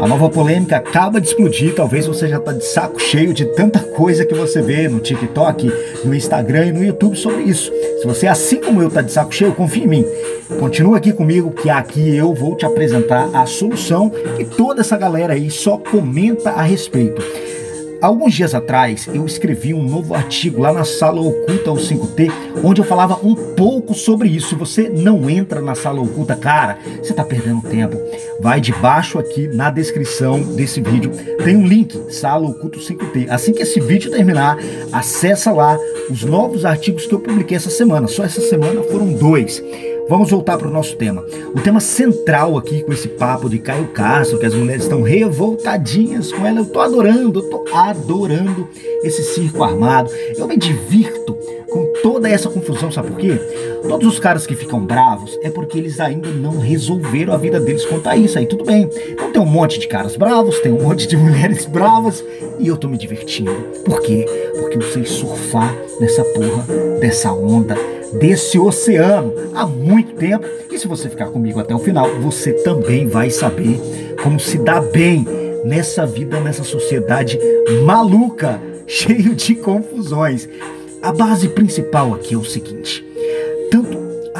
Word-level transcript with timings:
A 0.00 0.06
nova 0.06 0.28
polêmica 0.28 0.76
acaba 0.76 1.20
de 1.20 1.28
explodir, 1.28 1.74
talvez 1.74 2.06
você 2.06 2.28
já 2.28 2.36
está 2.36 2.52
de 2.52 2.64
saco 2.64 3.00
cheio 3.00 3.32
de 3.32 3.44
tanta 3.54 3.78
coisa 3.78 4.24
que 4.24 4.34
você 4.34 4.60
vê 4.60 4.88
no 4.88 5.00
TikTok, 5.00 5.72
no 6.04 6.14
Instagram 6.14 6.66
e 6.66 6.72
no 6.72 6.84
YouTube 6.84 7.16
sobre 7.16 7.42
isso. 7.42 7.72
Se 8.00 8.06
você, 8.06 8.26
assim 8.26 8.60
como 8.60 8.82
eu, 8.82 8.88
está 8.88 9.00
de 9.00 9.12
saco 9.12 9.34
cheio, 9.34 9.54
confia 9.54 9.84
em 9.84 9.88
mim. 9.88 10.06
Continua 10.58 10.98
aqui 10.98 11.12
comigo 11.12 11.50
que 11.52 11.70
aqui 11.70 12.14
eu 12.16 12.34
vou 12.34 12.54
te 12.56 12.66
apresentar 12.66 13.30
a 13.32 13.46
solução 13.46 14.12
e 14.38 14.44
toda 14.44 14.82
essa 14.82 14.96
galera 14.96 15.32
aí 15.32 15.50
só 15.50 15.78
comenta 15.78 16.50
a 16.50 16.62
respeito. 16.62 17.22
Alguns 18.04 18.34
dias 18.34 18.54
atrás 18.54 19.06
eu 19.06 19.24
escrevi 19.24 19.72
um 19.72 19.82
novo 19.82 20.12
artigo 20.14 20.60
lá 20.60 20.74
na 20.74 20.84
Sala 20.84 21.22
Oculta 21.22 21.70
ao 21.70 21.76
5T, 21.76 22.30
onde 22.62 22.82
eu 22.82 22.84
falava 22.84 23.18
um 23.26 23.34
pouco 23.34 23.94
sobre 23.94 24.28
isso. 24.28 24.58
Você 24.58 24.90
não 24.90 25.30
entra 25.30 25.62
na 25.62 25.74
Sala 25.74 26.02
Oculta, 26.02 26.36
cara, 26.36 26.76
você 27.02 27.12
está 27.12 27.24
perdendo 27.24 27.62
tempo. 27.62 27.96
Vai 28.40 28.60
debaixo 28.60 29.18
aqui 29.18 29.48
na 29.48 29.70
descrição 29.70 30.42
desse 30.42 30.82
vídeo, 30.82 31.12
tem 31.42 31.56
um 31.56 31.66
link, 31.66 31.98
Sala 32.12 32.46
Oculta 32.46 32.78
5T. 32.78 33.26
Assim 33.30 33.54
que 33.54 33.62
esse 33.62 33.80
vídeo 33.80 34.10
terminar, 34.10 34.58
acessa 34.92 35.50
lá 35.50 35.78
os 36.10 36.24
novos 36.24 36.66
artigos 36.66 37.06
que 37.06 37.14
eu 37.14 37.20
publiquei 37.20 37.56
essa 37.56 37.70
semana. 37.70 38.06
Só 38.06 38.22
essa 38.22 38.42
semana 38.42 38.82
foram 38.82 39.14
dois. 39.14 39.64
Vamos 40.06 40.30
voltar 40.30 40.58
para 40.58 40.68
o 40.68 40.70
nosso 40.70 40.96
tema. 40.96 41.24
O 41.54 41.60
tema 41.60 41.80
central 41.80 42.58
aqui 42.58 42.82
com 42.82 42.92
esse 42.92 43.08
papo 43.08 43.48
de 43.48 43.58
Caio 43.58 43.88
Castro, 43.88 44.38
que 44.38 44.44
as 44.44 44.54
mulheres 44.54 44.82
estão 44.82 45.00
revoltadinhas 45.00 46.30
com 46.30 46.46
ela. 46.46 46.58
Eu 46.58 46.66
tô 46.66 46.80
adorando, 46.80 47.40
eu 47.40 47.50
tô 47.50 47.64
adorando 47.74 48.68
esse 49.02 49.22
circo 49.22 49.62
armado. 49.62 50.10
Eu 50.36 50.46
me 50.46 50.58
divirto 50.58 51.34
com 51.70 51.92
toda 52.02 52.28
essa 52.28 52.50
confusão, 52.50 52.92
sabe 52.92 53.08
por 53.10 53.18
quê? 53.18 53.40
Todos 53.88 54.06
os 54.06 54.18
caras 54.18 54.46
que 54.46 54.54
ficam 54.54 54.84
bravos 54.84 55.38
é 55.42 55.50
porque 55.50 55.78
eles 55.78 55.98
ainda 55.98 56.28
não 56.28 56.58
resolveram 56.58 57.32
a 57.32 57.36
vida 57.36 57.58
deles 57.58 57.84
quanto 57.84 58.08
a 58.08 58.16
isso, 58.16 58.38
aí 58.38 58.46
tudo 58.46 58.64
bem. 58.64 58.88
Então 59.08 59.32
tem 59.32 59.42
um 59.42 59.46
monte 59.46 59.78
de 59.78 59.88
caras 59.88 60.16
bravos, 60.16 60.60
tem 60.60 60.72
um 60.72 60.82
monte 60.82 61.06
de 61.06 61.16
mulheres 61.18 61.64
bravas 61.64 62.24
e 62.58 62.68
eu 62.68 62.76
tô 62.76 62.88
me 62.88 62.98
divertindo. 62.98 63.52
Por 63.84 64.00
quê? 64.02 64.26
Porque 64.60 64.76
eu 64.76 64.82
sei 64.82 65.04
surfar 65.04 65.74
nessa 65.98 66.22
porra 66.24 66.64
dessa 67.00 67.32
onda 67.32 67.76
desse 68.12 68.58
oceano 68.58 69.32
há 69.54 69.66
muito 69.66 70.14
tempo. 70.14 70.46
E 70.70 70.78
se 70.78 70.86
você 70.86 71.08
ficar 71.08 71.26
comigo 71.26 71.60
até 71.60 71.74
o 71.74 71.78
final, 71.78 72.08
você 72.20 72.52
também 72.52 73.06
vai 73.06 73.30
saber 73.30 73.80
como 74.22 74.38
se 74.38 74.58
dar 74.58 74.80
bem 74.80 75.26
nessa 75.64 76.06
vida, 76.06 76.40
nessa 76.40 76.64
sociedade 76.64 77.38
maluca, 77.84 78.60
cheio 78.86 79.34
de 79.34 79.54
confusões. 79.54 80.48
A 81.02 81.12
base 81.12 81.48
principal 81.48 82.14
aqui 82.14 82.34
é 82.34 82.38
o 82.38 82.44
seguinte: 82.44 83.03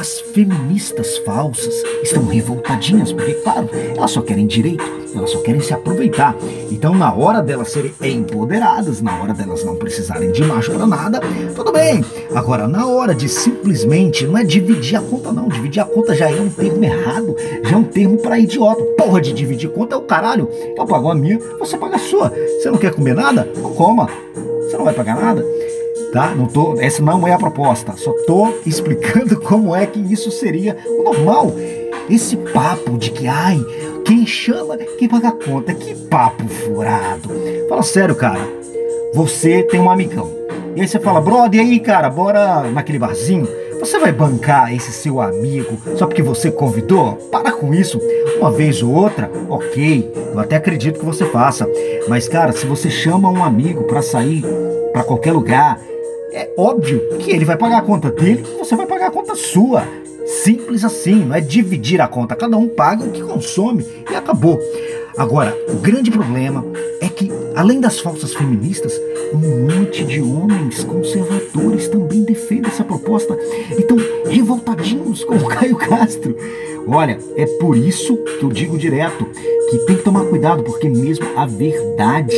as 0.05 0.19
feministas 0.21 1.17
falsas 1.25 1.73
estão 2.03 2.27
revoltadinhas, 2.27 3.11
porque, 3.11 3.33
claro, 3.33 3.67
elas 3.73 4.11
só 4.11 4.21
querem 4.21 4.45
direito, 4.45 4.83
elas 5.15 5.31
só 5.31 5.39
querem 5.39 5.59
se 5.61 5.73
aproveitar. 5.73 6.35
Então, 6.69 6.93
na 6.93 7.11
hora 7.11 7.41
delas 7.41 7.71
serem 7.71 7.91
empoderadas, 8.03 9.01
na 9.01 9.19
hora 9.19 9.33
delas 9.33 9.65
não 9.65 9.75
precisarem 9.75 10.31
de 10.31 10.43
macho 10.43 10.71
para 10.71 10.85
nada, 10.85 11.19
tudo 11.55 11.71
bem. 11.71 12.05
Agora, 12.35 12.67
na 12.67 12.85
hora 12.85 13.15
de 13.15 13.27
simplesmente, 13.27 14.27
não 14.27 14.37
é 14.37 14.43
dividir 14.43 14.95
a 14.95 15.01
conta, 15.01 15.31
não. 15.31 15.47
Dividir 15.47 15.81
a 15.81 15.85
conta 15.85 16.13
já 16.13 16.29
é 16.29 16.39
um 16.39 16.49
termo 16.49 16.83
errado, 16.83 17.35
já 17.63 17.71
é 17.71 17.75
um 17.75 17.83
termo 17.83 18.19
para 18.19 18.37
idiota. 18.37 18.83
Porra 18.95 19.19
de 19.19 19.33
dividir 19.33 19.71
conta 19.71 19.95
é 19.95 19.97
o 19.97 20.03
caralho. 20.03 20.47
Eu 20.77 20.85
pago 20.85 21.09
a 21.09 21.15
minha, 21.15 21.39
você 21.57 21.79
paga 21.79 21.95
a 21.95 21.99
sua. 21.99 22.29
Você 22.29 22.69
não 22.69 22.77
quer 22.77 22.93
comer 22.93 23.15
nada? 23.15 23.51
Não 23.57 23.73
coma. 23.73 24.07
Você 24.61 24.77
não 24.77 24.85
vai 24.85 24.93
pagar 24.93 25.19
nada 25.19 25.43
tá? 26.15 26.33
Não 26.33 26.45
tô, 26.45 26.79
essa 26.79 27.03
não 27.03 27.27
é 27.27 27.33
a 27.33 27.37
proposta, 27.37 27.93
só 27.97 28.13
tô 28.25 28.53
explicando 28.65 29.37
como 29.43 29.75
é 29.75 29.85
que 29.85 29.99
isso 29.99 30.31
seria 30.31 30.77
o 30.87 31.03
normal. 31.03 31.53
Esse 32.09 32.37
papo 32.37 32.97
de 32.97 33.11
que, 33.11 33.27
ai, 33.27 33.59
quem 34.05 34.25
chama, 34.25 34.77
quem 34.77 35.09
paga 35.09 35.27
a 35.27 35.31
conta, 35.33 35.73
que 35.73 35.93
papo 35.93 36.47
furado. 36.47 37.29
Fala 37.67 37.83
sério, 37.83 38.15
cara. 38.15 38.39
Você 39.13 39.63
tem 39.63 39.77
um 39.77 39.89
amigão. 39.89 40.31
E 40.73 40.81
aí 40.81 40.87
você 40.87 40.99
fala, 41.01 41.19
brother, 41.19 41.59
e 41.59 41.63
aí, 41.63 41.79
cara, 41.81 42.09
bora 42.09 42.63
naquele 42.71 42.99
barzinho? 42.99 43.47
Você 43.81 43.99
vai 43.99 44.13
bancar 44.13 44.73
esse 44.73 44.93
seu 44.93 45.19
amigo 45.19 45.77
só 45.97 46.07
porque 46.07 46.23
você 46.23 46.49
convidou? 46.49 47.15
Para 47.29 47.51
com 47.51 47.73
isso. 47.73 47.99
Uma 48.37 48.51
vez 48.51 48.81
ou 48.81 48.93
outra, 48.93 49.29
ok, 49.49 50.13
eu 50.33 50.39
até 50.39 50.55
acredito 50.55 50.99
que 50.99 51.05
você 51.05 51.25
faça. 51.25 51.67
Mas, 52.07 52.29
cara, 52.29 52.53
se 52.53 52.65
você 52.65 52.89
chama 52.89 53.29
um 53.29 53.43
amigo 53.43 53.83
para 53.83 54.01
sair 54.01 54.43
para 54.93 55.03
qualquer 55.03 55.33
lugar 55.33 55.77
é 56.35 56.51
óbvio 56.57 57.17
que 57.19 57.31
ele 57.31 57.45
vai 57.45 57.57
pagar 57.57 57.77
a 57.77 57.81
conta 57.81 58.11
dele 58.11 58.43
e 58.45 58.57
você 58.57 58.75
vai 58.75 58.85
pagar 58.85 59.07
a 59.07 59.11
conta 59.11 59.35
sua. 59.35 59.87
Simples 60.43 60.83
assim, 60.83 61.25
não 61.25 61.35
é 61.35 61.41
dividir 61.41 62.01
a 62.01 62.07
conta, 62.07 62.35
cada 62.35 62.57
um 62.57 62.67
paga 62.67 63.05
o 63.05 63.11
que 63.11 63.21
consome 63.21 63.85
e 64.09 64.15
acabou. 64.15 64.59
Agora, 65.17 65.57
o 65.69 65.77
grande 65.77 66.11
problema 66.11 66.65
é 66.99 67.07
que, 67.07 67.31
além 67.55 67.79
das 67.79 67.99
falsas 67.99 68.33
feministas, 68.33 68.99
um 69.33 69.65
monte 69.65 70.03
de 70.03 70.21
homens 70.21 70.83
conservadores 70.83 71.87
também 71.87 72.23
defendem 72.23 72.69
essa 72.69 72.83
proposta 72.83 73.37
e 73.71 73.79
estão 73.79 73.97
revoltadinhos 74.29 75.23
com 75.23 75.35
o 75.35 75.47
Caio 75.47 75.77
Castro. 75.77 76.35
Olha, 76.87 77.17
é 77.35 77.45
por 77.59 77.77
isso 77.77 78.17
que 78.17 78.43
eu 78.43 78.49
digo 78.49 78.77
direto 78.77 79.25
que 79.69 79.77
tem 79.85 79.95
que 79.95 80.03
tomar 80.03 80.25
cuidado, 80.25 80.63
porque 80.63 80.89
mesmo 80.89 81.25
a 81.35 81.45
verdade 81.45 82.35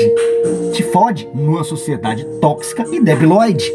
te 0.71 0.83
fode 0.83 1.27
numa 1.33 1.63
sociedade 1.63 2.25
tóxica 2.39 2.85
e 2.91 3.01
debilóide. 3.01 3.73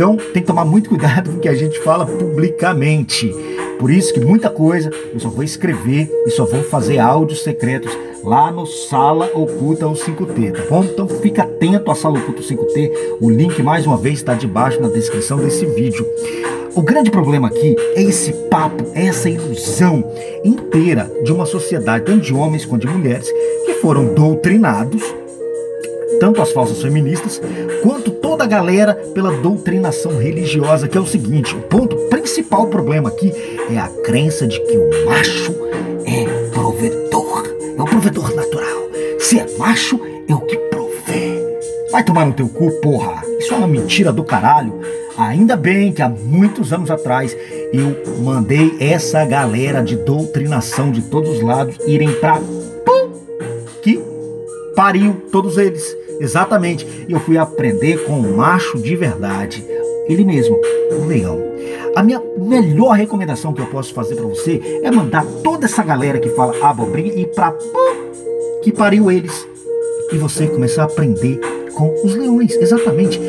Então 0.00 0.16
tem 0.16 0.40
que 0.40 0.44
tomar 0.44 0.64
muito 0.64 0.88
cuidado 0.88 1.30
com 1.30 1.36
o 1.36 1.40
que 1.40 1.48
a 1.48 1.54
gente 1.54 1.78
fala 1.80 2.06
publicamente. 2.06 3.30
Por 3.78 3.90
isso 3.90 4.14
que 4.14 4.20
muita 4.20 4.48
coisa 4.48 4.90
eu 5.12 5.20
só 5.20 5.28
vou 5.28 5.44
escrever 5.44 6.10
e 6.26 6.30
só 6.30 6.46
vou 6.46 6.62
fazer 6.62 6.98
áudios 6.98 7.42
secretos 7.42 7.92
lá 8.24 8.50
no 8.50 8.64
Sala 8.64 9.30
Oculta 9.34 9.86
o 9.86 9.92
5T, 9.92 10.52
tá 10.52 10.62
bom? 10.70 10.84
Então 10.84 11.06
fica 11.06 11.42
atento 11.42 11.90
à 11.90 11.94
Sala 11.94 12.18
Oculta 12.18 12.40
5T. 12.40 12.90
O 13.20 13.28
link 13.28 13.62
mais 13.62 13.86
uma 13.86 13.98
vez 13.98 14.14
está 14.14 14.32
debaixo 14.32 14.80
na 14.80 14.88
descrição 14.88 15.36
desse 15.36 15.66
vídeo. 15.66 16.06
O 16.74 16.80
grande 16.80 17.10
problema 17.10 17.48
aqui 17.48 17.76
é 17.94 18.02
esse 18.02 18.32
papo, 18.48 18.82
essa 18.94 19.28
ilusão 19.28 20.02
inteira 20.42 21.12
de 21.22 21.30
uma 21.30 21.44
sociedade, 21.44 22.06
tanto 22.06 22.22
de 22.22 22.32
homens 22.32 22.64
quanto 22.64 22.86
de 22.86 22.94
mulheres, 22.94 23.30
que 23.66 23.74
foram 23.74 24.14
doutrinados 24.14 25.02
tanto 26.18 26.42
as 26.42 26.52
falsas 26.52 26.82
feministas 26.82 27.40
quanto 27.82 28.10
toda 28.10 28.44
a 28.44 28.46
galera 28.46 28.94
pela 29.14 29.32
doutrinação 29.36 30.16
religiosa, 30.18 30.88
que 30.88 30.96
é 30.96 31.00
o 31.00 31.06
seguinte: 31.06 31.54
o 31.54 31.60
ponto 31.62 31.96
principal 32.08 32.66
problema 32.66 33.08
aqui 33.08 33.32
é 33.70 33.78
a 33.78 33.88
crença 34.04 34.46
de 34.46 34.58
que 34.60 34.76
o 34.76 35.06
macho 35.06 35.54
é 36.04 36.24
provedor, 36.52 37.44
é 37.76 37.82
o 37.82 37.84
provedor 37.84 38.34
natural. 38.34 38.80
Se 39.18 39.38
é 39.38 39.46
macho, 39.58 40.00
é 40.28 40.34
o 40.34 40.40
que 40.40 40.56
provê. 40.56 41.40
Vai 41.90 42.04
tomar 42.04 42.24
no 42.24 42.32
teu 42.32 42.48
cu, 42.48 42.70
porra! 42.80 43.22
Isso 43.38 43.52
é 43.52 43.56
uma 43.56 43.66
mentira 43.66 44.12
do 44.12 44.24
caralho. 44.24 44.80
Ainda 45.18 45.56
bem 45.56 45.92
que 45.92 46.00
há 46.00 46.08
muitos 46.08 46.72
anos 46.72 46.90
atrás 46.90 47.36
eu 47.72 47.96
mandei 48.22 48.76
essa 48.80 49.24
galera 49.24 49.82
de 49.82 49.96
doutrinação 49.96 50.90
de 50.90 51.02
todos 51.02 51.30
os 51.30 51.42
lados 51.42 51.76
irem 51.86 52.12
pra. 52.12 52.40
Que 53.82 54.02
pariu 54.74 55.22
todos 55.30 55.58
eles. 55.58 55.99
Exatamente. 56.20 56.86
E 57.08 57.12
eu 57.12 57.18
fui 57.18 57.38
aprender 57.38 58.04
com 58.04 58.12
um 58.12 58.36
macho 58.36 58.78
de 58.78 58.94
verdade. 58.94 59.64
Ele 60.06 60.24
mesmo, 60.24 60.56
o 60.92 61.06
leão. 61.06 61.40
A 61.96 62.02
minha 62.02 62.22
melhor 62.36 62.92
recomendação 62.92 63.52
que 63.52 63.60
eu 63.60 63.66
posso 63.66 63.92
fazer 63.94 64.14
para 64.14 64.26
você 64.26 64.80
é 64.82 64.90
mandar 64.90 65.24
toda 65.42 65.64
essa 65.64 65.82
galera 65.82 66.20
que 66.20 66.28
fala 66.30 66.54
abobrinha 66.62 67.12
e 67.14 67.26
pra 67.26 67.56
que 68.62 68.70
pariu 68.70 69.10
eles. 69.10 69.48
E 70.12 70.18
você 70.18 70.46
começar 70.46 70.82
a 70.82 70.86
aprender 70.86 71.40
com 71.74 71.92
os 72.04 72.14
leões. 72.14 72.54
Exatamente. 72.56 73.20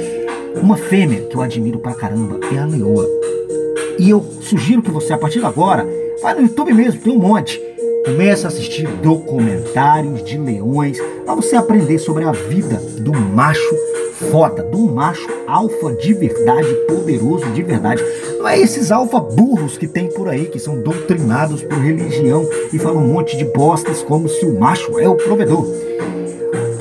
Uma 0.61 0.75
fêmea 0.75 1.21
que 1.21 1.35
eu 1.35 1.41
admiro 1.41 1.79
pra 1.79 1.93
caramba 1.93 2.39
é 2.53 2.59
a 2.59 2.65
leoa. 2.65 3.07
E 3.97 4.09
eu 4.09 4.21
sugiro 4.41 4.81
que 4.81 4.91
você, 4.91 5.13
a 5.13 5.17
partir 5.17 5.39
de 5.39 5.45
agora, 5.45 5.87
vai 6.21 6.33
no 6.33 6.41
YouTube 6.41 6.73
mesmo, 6.73 6.99
tem 6.99 7.13
um 7.13 7.19
monte 7.19 7.59
Comece 8.05 8.45
a 8.45 8.47
assistir 8.47 8.87
documentários 8.87 10.23
de 10.23 10.37
leões 10.37 10.97
para 11.25 11.35
você 11.35 11.55
aprender 11.55 11.99
sobre 11.99 12.23
a 12.23 12.31
vida 12.31 12.77
do 12.99 13.13
macho 13.13 13.75
foda, 14.31 14.63
do 14.63 14.79
macho 14.79 15.27
alfa 15.47 15.93
de 15.93 16.13
verdade, 16.13 16.73
poderoso 16.87 17.45
de 17.51 17.63
verdade. 17.63 18.03
Não 18.37 18.47
é 18.47 18.59
esses 18.59 18.91
alfa 18.91 19.19
burros 19.19 19.77
que 19.77 19.87
tem 19.87 20.07
por 20.07 20.27
aí, 20.27 20.45
que 20.45 20.59
são 20.59 20.81
doutrinados 20.81 21.63
por 21.63 21.77
religião 21.77 22.47
e 22.71 22.77
falam 22.77 23.03
um 23.03 23.07
monte 23.07 23.37
de 23.37 23.45
bostas 23.45 24.01
como 24.03 24.27
se 24.27 24.45
o 24.45 24.59
macho 24.59 24.99
é 24.99 25.07
o 25.07 25.15
provedor. 25.15 25.65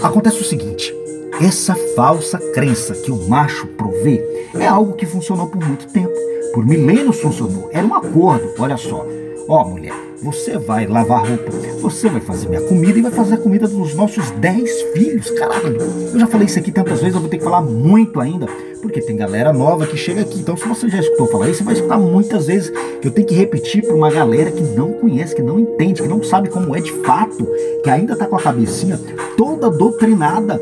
Acontece 0.03 0.41
o 0.41 0.45
seguinte: 0.45 0.95
essa 1.41 1.75
falsa 1.95 2.39
crença 2.53 2.95
que 2.95 3.11
o 3.11 3.29
macho 3.29 3.67
provê 3.69 4.23
é 4.59 4.67
algo 4.67 4.95
que 4.95 5.07
funcionou 5.07 5.47
por 5.47 5.65
muito 5.65 5.87
tempo. 5.89 6.13
Por 6.53 6.67
milênios 6.67 7.21
funcionou. 7.21 7.71
Era 7.73 7.87
um 7.87 7.95
acordo, 7.95 8.53
olha 8.59 8.77
só. 8.77 9.07
Ó, 9.49 9.65
mulher, 9.65 9.95
você 10.23 10.59
vai 10.59 10.87
lavar 10.87 11.27
roupa, 11.27 11.51
você 11.81 12.09
vai 12.09 12.21
fazer 12.21 12.49
minha 12.49 12.61
comida 12.61 12.99
e 12.99 13.03
vai 13.03 13.11
fazer 13.11 13.35
a 13.35 13.39
comida 13.39 13.67
dos 13.67 13.95
nossos 13.95 14.31
10 14.33 14.83
filhos. 14.93 15.31
Caralho, 15.31 15.77
eu 16.13 16.19
já 16.19 16.27
falei 16.27 16.47
isso 16.47 16.59
aqui 16.59 16.71
tantas 16.71 17.01
vezes, 17.01 17.15
eu 17.15 17.21
vou 17.21 17.31
ter 17.31 17.39
que 17.39 17.45
falar 17.45 17.63
muito 17.63 18.21
ainda, 18.21 18.47
porque 18.83 19.01
tem 19.01 19.17
galera 19.17 19.53
nova 19.53 19.87
que 19.87 19.97
chega 19.97 20.21
aqui. 20.21 20.39
Então, 20.39 20.57
se 20.57 20.69
você 20.69 20.89
já 20.89 21.01
escutou 21.01 21.27
falar 21.27 21.49
isso, 21.49 21.59
você 21.59 21.65
vai 21.65 21.75
escutar 21.75 21.99
muitas 21.99 22.47
vezes 22.47 22.71
que 23.01 23.09
eu 23.09 23.13
tenho 23.13 23.27
que 23.27 23.35
repetir 23.35 23.83
para 23.85 23.95
uma 23.95 24.11
galera 24.11 24.51
que 24.51 24.63
não 24.63 24.93
conhece, 24.93 25.35
que 25.35 25.43
não 25.43 25.59
entende, 25.59 26.03
que 26.03 26.09
não 26.09 26.23
sabe 26.23 26.51
como 26.51 26.77
é 26.77 26.81
de 26.81 26.93
fato, 27.03 27.47
que 27.83 27.89
ainda 27.89 28.15
tá 28.15 28.27
com 28.27 28.37
a 28.37 28.43
cabecinha 28.43 29.01
toda 29.37 29.71
doutrinada 29.71 30.61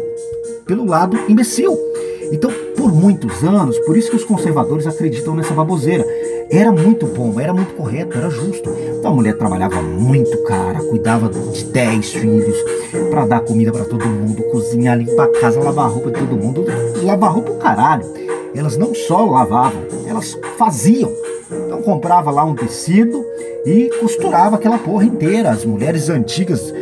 pelo 0.67 0.85
lado 0.85 1.19
imbecil. 1.29 1.77
Então, 2.31 2.51
por 2.77 2.93
muitos 2.93 3.43
anos, 3.43 3.79
por 3.81 3.97
isso 3.97 4.11
que 4.11 4.17
os 4.17 4.25
conservadores 4.25 4.87
acreditam 4.87 5.35
nessa 5.35 5.55
baboseira. 5.55 6.05
Era 6.51 6.73
muito 6.73 7.07
bom, 7.07 7.39
era 7.39 7.53
muito 7.53 7.75
correto, 7.75 8.17
era 8.17 8.31
justo. 8.31 8.71
Então 8.99 9.11
a 9.11 9.15
mulher 9.15 9.37
trabalhava 9.37 9.83
muito, 9.83 10.43
cara, 10.45 10.81
cuidava 10.81 11.29
de 11.29 11.65
10 11.65 12.13
filhos, 12.13 12.57
para 13.11 13.27
dar 13.27 13.41
comida 13.41 13.71
para 13.71 13.85
todo 13.85 14.07
mundo, 14.07 14.43
cozinhar, 14.45 14.97
limpar 14.97 15.25
a 15.25 15.41
casa, 15.41 15.61
lavar 15.61 15.91
roupa 15.91 16.11
de 16.11 16.19
todo 16.19 16.37
mundo. 16.37 16.65
Lavar 17.03 17.35
roupa 17.35 17.53
o 17.53 17.57
caralho. 17.57 18.07
Elas 18.55 18.79
não 18.79 18.95
só 18.95 19.27
lavavam, 19.27 19.83
elas 20.07 20.39
faziam. 20.57 21.13
Então 21.51 21.83
comprava 21.83 22.31
lá 22.31 22.45
um 22.45 22.55
tecido 22.55 23.25
e 23.67 23.91
costurava 24.01 24.57
aquela 24.57 24.79
porra 24.79 25.05
inteira. 25.05 25.51
As 25.51 25.67
mulheres 25.67 26.09
antigas, 26.09 26.73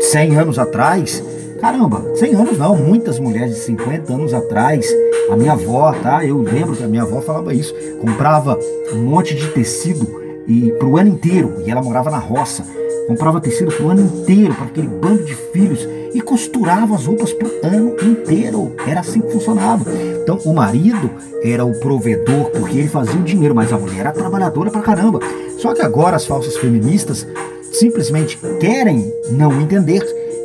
100 0.00 0.36
anos 0.36 0.58
atrás, 0.58 1.22
Caramba, 1.62 2.04
100 2.16 2.34
anos 2.34 2.58
não, 2.58 2.74
muitas 2.74 3.20
mulheres 3.20 3.54
de 3.54 3.60
50 3.60 4.12
anos 4.12 4.34
atrás, 4.34 4.84
a 5.30 5.36
minha 5.36 5.52
avó, 5.52 5.92
tá? 5.92 6.24
Eu 6.24 6.38
lembro 6.42 6.76
que 6.76 6.82
a 6.82 6.88
minha 6.88 7.02
avó 7.02 7.20
falava 7.20 7.54
isso, 7.54 7.74
comprava 8.00 8.58
um 8.92 9.02
monte 9.04 9.34
de 9.34 9.48
tecido 9.48 10.06
e 10.46 10.72
pro 10.72 10.96
ano 10.96 11.10
inteiro, 11.10 11.62
e 11.64 11.70
ela 11.70 11.82
morava 11.82 12.10
na 12.10 12.18
roça. 12.18 12.64
Comprava 13.06 13.40
tecido 13.40 13.72
pro 13.72 13.90
ano 13.90 14.02
inteiro 14.02 14.54
para 14.54 14.66
aquele 14.66 14.86
bando 14.86 15.24
de 15.24 15.34
filhos 15.34 15.88
e 16.14 16.20
costurava 16.20 16.94
as 16.94 17.04
roupas 17.04 17.32
pro 17.32 17.50
ano 17.62 17.96
inteiro. 18.00 18.72
Era 18.86 19.00
assim 19.00 19.20
que 19.20 19.32
funcionava. 19.32 19.84
Então 20.22 20.38
o 20.44 20.54
marido 20.54 21.10
era 21.42 21.64
o 21.64 21.74
provedor 21.80 22.50
porque 22.50 22.78
ele 22.78 22.88
fazia 22.88 23.20
o 23.20 23.24
dinheiro, 23.24 23.54
mas 23.54 23.72
a 23.72 23.78
mulher 23.78 24.00
era 24.00 24.12
trabalhadora 24.12 24.70
pra 24.70 24.80
caramba. 24.80 25.18
Só 25.58 25.74
que 25.74 25.82
agora 25.82 26.16
as 26.16 26.24
falsas 26.24 26.56
feministas 26.56 27.26
simplesmente 27.72 28.38
querem 28.60 29.12
não 29.30 29.60
entender 29.60 30.00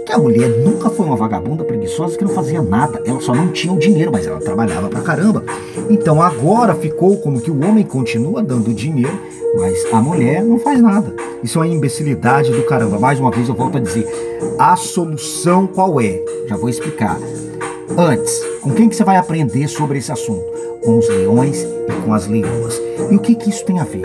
que 0.08 0.14
a 0.14 0.18
mulher 0.18 0.48
nunca 0.64 0.90
foi 0.90 1.06
uma 1.06 1.18
vagabunda 1.18 1.66
preguiçosa 1.66 2.18
que 2.18 2.24
não 2.24 2.32
fazia 2.32 2.62
nada, 2.62 3.04
ela 3.06 3.20
só 3.20 3.36
não 3.36 3.50
tinha 3.50 3.74
o 3.74 3.78
dinheiro, 3.78 4.10
mas 4.10 4.26
ela 4.26 4.40
trabalhava 4.40 4.88
pra 4.88 5.02
caramba. 5.02 5.44
Então 5.90 6.22
agora 6.22 6.74
ficou 6.74 7.18
como 7.18 7.42
que 7.42 7.52
o 7.52 7.62
homem 7.66 7.84
continua 7.84 8.42
dando 8.42 8.74
dinheiro, 8.74 9.20
mas 9.58 9.86
a 9.92 10.02
mulher 10.02 10.46
não 10.46 10.58
faz 10.60 10.82
nada. 10.82 11.14
Isso 11.44 11.60
é 11.60 11.62
uma 11.62 11.68
imbecilidade 11.68 12.54
do 12.54 12.64
caramba. 12.64 12.98
Mais 12.98 13.20
uma 13.20 13.30
vez 13.30 13.50
eu 13.50 13.54
volto 13.54 13.80
a 13.80 13.82
dizer, 13.82 14.08
a 14.58 14.78
solução 14.78 15.68
qual 15.68 16.00
é? 16.00 16.24
Já 16.48 16.56
vou 16.56 16.70
explicar. 16.70 17.20
Antes, 17.98 18.42
com 18.62 18.72
quem 18.72 18.88
que 18.88 18.96
você 18.96 19.04
vai 19.04 19.18
aprender 19.18 19.68
sobre 19.68 19.98
esse 19.98 20.12
assunto? 20.12 20.46
Com 20.86 21.00
os 21.00 21.10
leões 21.10 21.64
e 21.64 22.06
com 22.06 22.14
as 22.14 22.28
leoas. 22.28 22.82
E 23.12 23.16
o 23.16 23.20
que 23.20 23.36
que 23.36 23.50
isso 23.50 23.66
tem 23.66 23.78
a 23.78 23.84
ver? 23.84 24.04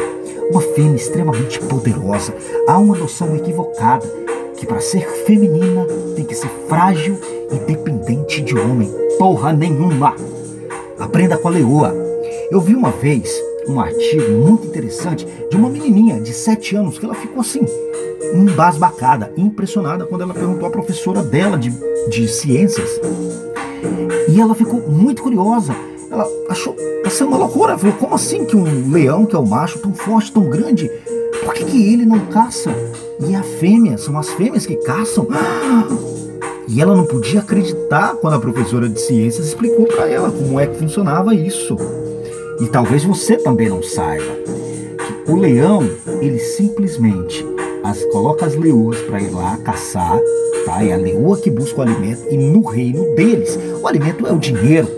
Uma 0.50 0.60
fêmea 0.60 0.96
extremamente 0.96 1.60
poderosa, 1.60 2.34
há 2.66 2.76
uma 2.76 2.96
noção 2.96 3.36
equivocada 3.36 4.21
que 4.62 4.66
para 4.66 4.80
ser 4.80 5.04
feminina 5.26 5.84
tem 6.14 6.24
que 6.24 6.36
ser 6.36 6.48
frágil 6.68 7.18
e 7.50 7.58
dependente 7.66 8.40
de 8.40 8.56
homem. 8.56 8.88
Porra 9.18 9.52
nenhuma! 9.52 10.14
Aprenda 11.00 11.36
com 11.36 11.48
a 11.48 11.50
leoa. 11.50 11.92
Eu 12.48 12.60
vi 12.60 12.72
uma 12.76 12.92
vez 12.92 13.28
um 13.66 13.80
artigo 13.80 14.30
muito 14.30 14.68
interessante 14.68 15.26
de 15.50 15.56
uma 15.56 15.68
menininha 15.68 16.20
de 16.20 16.32
7 16.32 16.76
anos 16.76 16.96
que 16.96 17.04
ela 17.04 17.14
ficou 17.16 17.40
assim, 17.40 17.66
embasbacada, 18.34 19.32
impressionada 19.36 20.06
quando 20.06 20.22
ela 20.22 20.32
perguntou 20.32 20.68
à 20.68 20.70
professora 20.70 21.24
dela 21.24 21.58
de, 21.58 21.72
de 22.08 22.28
ciências. 22.28 23.00
E 24.28 24.40
ela 24.40 24.54
ficou 24.54 24.80
muito 24.88 25.24
curiosa. 25.24 25.74
Ela 26.08 26.24
achou 26.48 26.76
essa 27.04 27.24
é 27.24 27.26
uma 27.26 27.36
loucura. 27.36 27.76
Falou, 27.76 27.96
como 27.96 28.14
assim 28.14 28.44
que 28.44 28.54
um 28.54 28.92
leão, 28.92 29.26
que 29.26 29.34
é 29.34 29.38
o 29.40 29.44
macho, 29.44 29.80
tão 29.80 29.92
forte, 29.92 30.30
tão 30.30 30.48
grande, 30.48 30.88
por 31.44 31.52
que, 31.52 31.64
que 31.64 31.92
ele 31.92 32.06
não 32.06 32.20
caça? 32.26 32.70
E 33.28 33.34
a 33.34 33.42
fêmea, 33.42 33.96
são 33.98 34.18
as 34.18 34.28
fêmeas 34.30 34.66
que 34.66 34.76
caçam. 34.76 35.28
E 36.68 36.80
ela 36.80 36.96
não 36.96 37.04
podia 37.04 37.40
acreditar 37.40 38.16
quando 38.16 38.34
a 38.34 38.40
professora 38.40 38.88
de 38.88 39.00
ciências 39.00 39.48
explicou 39.48 39.86
para 39.86 40.08
ela 40.08 40.30
como 40.30 40.58
é 40.58 40.66
que 40.66 40.78
funcionava 40.78 41.34
isso. 41.34 41.76
E 42.60 42.66
talvez 42.66 43.04
você 43.04 43.36
também 43.36 43.68
não 43.68 43.82
saiba 43.82 44.24
que 44.96 45.30
o 45.30 45.36
leão, 45.36 45.82
ele 46.20 46.38
simplesmente 46.38 47.44
as, 47.84 48.04
coloca 48.06 48.46
as 48.46 48.54
leoas 48.54 48.98
para 49.02 49.20
ir 49.20 49.30
lá 49.30 49.56
caçar, 49.58 50.18
tá? 50.64 50.84
É 50.84 50.92
a 50.92 50.96
leoa 50.96 51.38
que 51.38 51.50
busca 51.50 51.80
o 51.80 51.82
alimento 51.82 52.22
e 52.30 52.36
no 52.36 52.62
reino 52.62 53.14
deles, 53.14 53.58
o 53.80 53.86
alimento 53.86 54.26
é 54.26 54.32
o 54.32 54.38
dinheiro, 54.38 54.88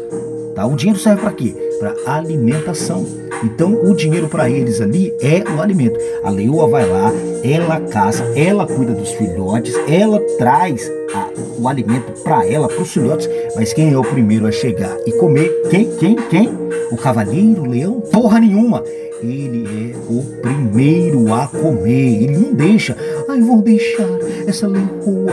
tá? 0.55 0.67
O 0.67 0.77
dinheiro 0.77 1.01
serve 1.01 1.23
para 1.23 1.33
quê? 1.33 1.55
Para 1.79 1.95
alimentação. 2.07 3.24
Então 3.45 3.75
o 3.85 3.95
dinheiro 3.95 4.27
para 4.27 4.49
eles 4.49 4.81
ali 4.81 5.13
é 5.21 5.45
o 5.49 5.61
alimento. 5.61 5.99
A 6.23 6.31
leoa 6.31 6.67
vai 6.67 6.89
lá, 6.89 7.13
ela 7.45 7.79
caça, 7.81 8.25
ela 8.35 8.67
cuida 8.67 8.95
dos 8.95 9.11
filhotes, 9.13 9.75
ela 9.87 10.19
traz 10.39 10.91
a, 11.15 11.29
o 11.61 11.69
alimento 11.69 12.23
para 12.23 12.47
ela, 12.47 12.67
para 12.67 12.81
os 12.81 12.91
filhotes. 12.91 13.29
Mas 13.55 13.75
quem 13.75 13.93
é 13.93 13.99
o 13.99 14.03
primeiro 14.03 14.47
a 14.47 14.53
chegar 14.53 14.97
e 15.07 15.13
comer? 15.13 15.51
Quem? 15.71 15.91
Quem? 15.97 16.17
Quem? 16.17 16.49
O 16.91 16.97
cavaleiro, 16.97 17.63
o 17.63 17.67
leão? 17.67 18.01
Porra 18.01 18.41
nenhuma! 18.41 18.83
Ele 19.23 19.93
é 19.93 20.13
o 20.13 20.23
primeiro 20.41 21.33
a 21.33 21.47
comer. 21.47 22.25
Ele 22.25 22.37
não 22.37 22.55
deixa. 22.55 22.97
Ai, 23.29 23.41
vou 23.41 23.63
deixar 23.63 24.09
essa 24.47 24.67
leoa 24.67 25.33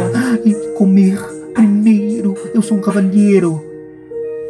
comer 0.78 1.18
primeiro. 1.54 2.36
Eu 2.54 2.62
sou 2.62 2.78
um 2.78 2.81
cavalheiro. 2.81 3.70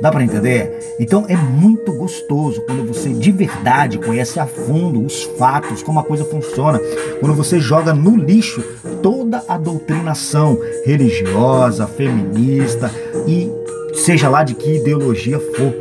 Dá 0.02 0.12
para 0.12 0.24
entender? 0.24 0.96
Então 1.00 1.26
é 1.30 1.36
muito 1.36 1.94
gostoso 1.94 2.62
quando 2.62 2.84
você 2.88 3.10
de 3.10 3.32
verdade 3.32 4.00
conhece 4.00 4.40
a 4.40 4.48
fundo 4.48 5.06
os 5.06 5.24
fatos, 5.38 5.84
como 5.84 6.00
a 6.00 6.04
coisa 6.04 6.26
funciona, 6.26 6.80
quando 7.20 7.36
você 7.36 7.60
joga 7.60 7.94
no 7.94 8.18
lixo 8.18 8.64
toda 9.04 9.44
a 9.48 9.60
doutrinação 9.60 10.58
religiosa, 10.84 11.86
feminista 11.86 12.92
e 13.28 13.52
seja 13.94 14.28
lá 14.28 14.44
de 14.44 14.56
que 14.56 14.78
ideologia 14.78 15.40
for. 15.40 15.74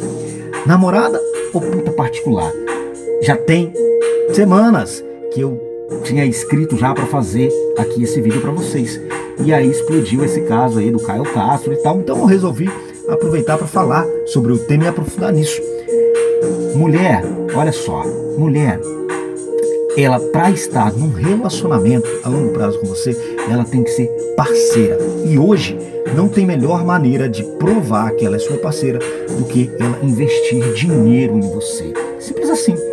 Namorada 0.66 1.19
ou 1.55 1.61
puta 1.62 1.90
particular? 1.90 2.52
Já 3.23 3.37
tem 3.37 3.73
semanas 4.34 5.02
que 5.32 5.40
eu 5.40 5.58
tinha 6.05 6.26
escrito 6.26 6.76
já 6.76 6.93
para 6.93 7.06
fazer 7.06 7.50
aqui 7.78 8.02
esse 8.02 8.20
vídeo 8.20 8.43
para 8.43 8.50
vocês. 8.50 9.00
E 9.43 9.52
aí 9.55 9.70
explodiu 9.70 10.23
esse 10.23 10.43
caso 10.43 10.78
aí 10.78 10.90
do 10.90 11.00
Caio 11.00 11.25
Castro 11.25 11.73
e 11.73 11.76
tal, 11.76 11.99
então 11.99 12.19
eu 12.19 12.26
resolvi 12.26 12.70
aproveitar 13.15 13.59
para 13.59 13.67
falar 13.67 14.07
sobre 14.27 14.53
o 14.53 14.59
tema 14.59 14.85
e 14.85 14.89
aprofundar 14.89 15.33
nisso. 15.33 15.61
Mulher, 16.75 17.23
olha 17.55 17.73
só, 17.73 18.05
mulher, 18.37 18.81
ela 19.97 20.21
para 20.21 20.51
estar 20.51 20.93
num 20.93 21.11
relacionamento 21.11 22.09
a 22.23 22.29
longo 22.29 22.53
prazo 22.53 22.79
com 22.79 22.87
você, 22.87 23.17
ela 23.51 23.65
tem 23.65 23.83
que 23.83 23.91
ser 23.91 24.07
parceira. 24.37 24.99
E 25.27 25.39
hoje 25.39 25.77
não 26.15 26.29
tem 26.29 26.47
melhor 26.47 26.85
maneira 26.85 27.29
de 27.29 27.43
provar 27.59 28.12
que 28.12 28.25
ela 28.25 28.37
é 28.37 28.38
sua 28.38 28.57
parceira 28.59 28.99
do 29.37 29.45
que 29.45 29.71
ela 29.79 29.99
investir 30.02 30.73
dinheiro 30.75 31.37
em 31.37 31.52
você. 31.52 31.93
Simples 32.19 32.50
assim. 32.50 32.89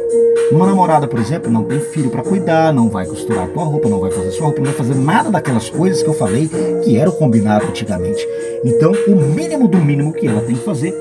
Uma 0.51 0.65
namorada, 0.65 1.07
por 1.07 1.19
exemplo, 1.19 1.51
não 1.51 1.63
tem 1.63 1.79
filho 1.79 2.09
para 2.09 2.23
cuidar, 2.23 2.73
não 2.73 2.89
vai 2.89 3.05
costurar 3.05 3.43
a 3.43 3.47
tua 3.47 3.65
roupa, 3.65 3.89
não 3.89 3.99
vai 3.99 4.11
fazer 4.11 4.31
sua 4.31 4.45
roupa, 4.45 4.59
não 4.59 4.67
vai 4.67 4.75
fazer 4.75 4.95
nada 4.95 5.29
daquelas 5.29 5.69
coisas 5.69 6.01
que 6.01 6.07
eu 6.07 6.13
falei 6.13 6.49
que 6.83 6.97
era 6.97 7.09
o 7.09 7.13
combinado 7.13 7.65
antigamente. 7.65 8.25
Então, 8.63 8.93
o 9.07 9.15
mínimo 9.15 9.67
do 9.67 9.77
mínimo 9.77 10.13
que 10.13 10.25
ela 10.25 10.41
tem 10.41 10.55
que 10.55 10.63
fazer 10.63 10.93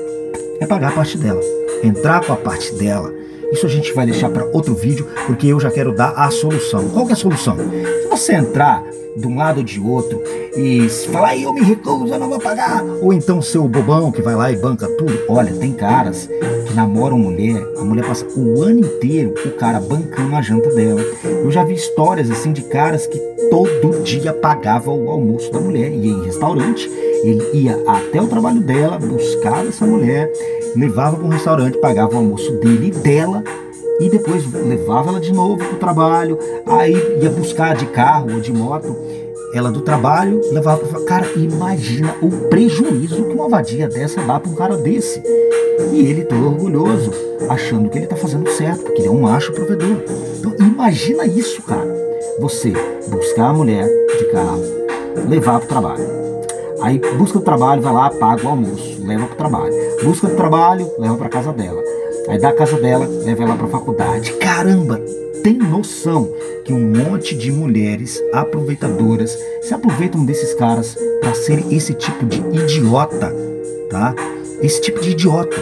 é 0.59 0.65
pagar 0.65 0.89
a 0.89 0.95
parte 0.95 1.17
dela, 1.17 1.41
entrar 1.81 2.25
com 2.25 2.33
a 2.33 2.35
parte 2.35 2.73
dela. 2.73 3.13
Isso 3.51 3.65
a 3.65 3.69
gente 3.69 3.93
vai 3.93 4.05
deixar 4.05 4.29
para 4.29 4.45
outro 4.45 4.75
vídeo, 4.75 5.07
porque 5.25 5.47
eu 5.47 5.59
já 5.59 5.71
quero 5.71 5.93
dar 5.93 6.11
a 6.11 6.29
solução. 6.29 6.89
Qual 6.89 7.05
que 7.05 7.11
é 7.11 7.13
a 7.13 7.17
solução? 7.17 7.57
Se 7.57 8.07
você 8.07 8.33
entrar 8.33 8.83
de 9.15 9.27
um 9.27 9.35
lado 9.35 9.57
ou 9.57 9.63
de 9.63 9.79
outro 9.79 10.21
e 10.55 10.87
falar, 11.11 11.35
eu 11.35 11.53
me 11.53 11.61
recuso, 11.61 12.13
eu 12.13 12.19
não 12.19 12.29
vou 12.29 12.39
pagar. 12.39 12.83
Ou 13.01 13.11
então 13.11 13.41
seu 13.41 13.67
bobão 13.67 14.11
que 14.11 14.21
vai 14.21 14.35
lá 14.35 14.51
e 14.51 14.55
banca 14.55 14.87
tudo. 14.87 15.19
Olha, 15.27 15.51
tem 15.53 15.73
caras 15.73 16.29
que 16.67 16.73
namoram 16.73 17.17
mulher, 17.17 17.65
a 17.77 17.83
mulher 17.83 18.05
passa 18.05 18.25
o 18.35 18.61
ano 18.61 18.81
inteiro 18.81 19.33
o 19.45 19.51
cara 19.51 19.79
bancando 19.79 20.35
a 20.35 20.41
janta 20.41 20.69
dela. 20.69 21.01
Eu 21.23 21.49
já 21.49 21.63
vi 21.63 21.73
histórias 21.73 22.29
assim 22.29 22.51
de 22.51 22.61
caras 22.63 23.07
que 23.07 23.17
todo 23.49 24.03
dia 24.03 24.33
pagava 24.33 24.91
o 24.91 25.09
almoço 25.09 25.51
da 25.51 25.59
mulher, 25.59 25.91
ia 25.91 26.11
em 26.11 26.23
restaurante, 26.23 26.89
ele 27.23 27.43
ia 27.53 27.81
até 27.87 28.21
o 28.21 28.27
trabalho 28.27 28.59
dela, 28.59 28.97
buscava 28.97 29.67
essa 29.67 29.85
mulher, 29.85 30.31
levava 30.75 31.17
para 31.17 31.25
um 31.25 31.29
restaurante, 31.29 31.77
pagava 31.77 32.13
o 32.13 32.17
almoço 32.17 32.51
dele 32.59 32.87
e 32.87 32.91
dela 32.91 33.43
e 33.99 34.09
depois 34.09 34.43
levava 34.53 35.09
ela 35.09 35.19
de 35.19 35.33
novo 35.33 35.57
para 35.57 35.73
o 35.73 35.79
trabalho, 35.79 36.37
aí 36.65 36.93
ia 37.21 37.29
buscar 37.29 37.75
de 37.75 37.85
carro 37.87 38.33
ou 38.33 38.39
de 38.39 38.53
moto 38.53 38.95
ela 39.53 39.71
do 39.71 39.81
trabalho, 39.81 40.41
levava 40.51 40.85
para 40.85 41.03
cara, 41.03 41.27
imagina 41.35 42.15
o 42.21 42.29
prejuízo 42.49 43.23
que 43.23 43.33
uma 43.33 43.49
vadia 43.49 43.87
dessa 43.87 44.21
dá 44.21 44.39
para 44.39 44.51
um 44.51 44.55
cara 44.55 44.75
desse. 44.75 45.21
E 45.93 45.99
ele 46.01 46.25
todo 46.25 46.47
orgulhoso, 46.47 47.11
achando 47.49 47.89
que 47.89 47.97
ele 47.97 48.05
está 48.05 48.15
fazendo 48.15 48.49
certo, 48.49 48.83
porque 48.83 49.01
ele 49.01 49.07
é 49.07 49.11
um 49.11 49.21
macho 49.21 49.53
provedor. 49.53 50.03
Então 50.37 50.53
imagina 50.59 51.25
isso, 51.25 51.61
cara. 51.63 51.87
você 52.39 52.73
buscar 53.07 53.49
a 53.49 53.53
mulher 53.53 53.87
de 54.19 54.25
carro, 54.25 54.61
levar 55.27 55.59
para 55.59 55.65
o 55.65 55.67
trabalho. 55.67 56.26
Aí 56.81 56.99
busca 57.17 57.37
o 57.37 57.41
trabalho, 57.41 57.81
vai 57.81 57.93
lá, 57.93 58.09
paga 58.09 58.45
o 58.45 58.49
almoço, 58.49 59.01
leva 59.03 59.25
para 59.25 59.33
o 59.33 59.37
trabalho. 59.37 59.73
Busca 60.03 60.27
o 60.27 60.35
trabalho, 60.35 60.89
leva 60.99 61.15
para 61.15 61.29
casa 61.29 61.51
dela. 61.51 61.81
Aí 62.27 62.39
da 62.39 62.53
casa 62.53 62.77
dela, 62.77 63.07
leva 63.23 63.43
ela 63.43 63.55
para 63.55 63.67
a 63.67 63.69
faculdade. 63.69 64.33
Caramba, 64.33 65.01
tem 65.43 65.57
noção 65.57 66.29
que 66.65 66.73
um 66.73 66.79
monte 66.79 67.35
de 67.35 67.51
mulheres 67.51 68.21
aproveitadoras 68.33 69.37
se 69.61 69.73
aproveitam 69.73 70.25
desses 70.25 70.53
caras 70.53 70.97
para 71.21 71.33
serem 71.33 71.73
esse 71.75 71.93
tipo 71.93 72.25
de 72.25 72.37
idiota, 72.57 73.33
tá? 73.89 74.13
Esse 74.61 74.81
tipo 74.81 74.99
de 74.99 75.11
idiota 75.11 75.55